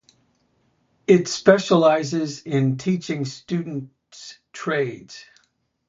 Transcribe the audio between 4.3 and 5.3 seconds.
trades.